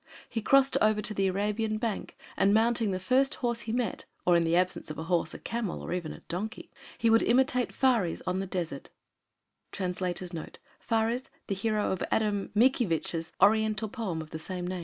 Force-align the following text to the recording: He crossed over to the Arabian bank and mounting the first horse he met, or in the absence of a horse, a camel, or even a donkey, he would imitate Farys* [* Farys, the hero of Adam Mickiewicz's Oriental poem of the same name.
He 0.27 0.41
crossed 0.41 0.77
over 0.81 0.99
to 0.99 1.13
the 1.13 1.27
Arabian 1.27 1.77
bank 1.77 2.17
and 2.35 2.55
mounting 2.55 2.89
the 2.89 2.97
first 2.97 3.35
horse 3.35 3.59
he 3.59 3.71
met, 3.71 4.05
or 4.25 4.35
in 4.35 4.41
the 4.41 4.55
absence 4.55 4.89
of 4.89 4.97
a 4.97 5.03
horse, 5.03 5.35
a 5.35 5.37
camel, 5.37 5.79
or 5.79 5.93
even 5.93 6.11
a 6.11 6.21
donkey, 6.21 6.71
he 6.97 7.07
would 7.11 7.21
imitate 7.21 7.71
Farys* 7.71 8.19
[* 10.01 10.79
Farys, 10.79 11.29
the 11.45 11.53
hero 11.55 11.91
of 11.91 12.03
Adam 12.09 12.49
Mickiewicz's 12.55 13.31
Oriental 13.39 13.89
poem 13.89 14.23
of 14.23 14.31
the 14.31 14.39
same 14.39 14.65
name. 14.65 14.79